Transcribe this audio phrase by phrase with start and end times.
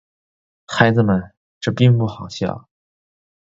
[0.65, 2.67] 孩子们，这并不好笑。